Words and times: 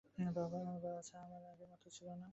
বাছা 0.85 1.15
আমার 1.19 1.41
তো 1.41 1.51
আগে 1.51 1.63
এমন 1.65 1.79
ছিল 1.89 2.09
না। 2.13 2.27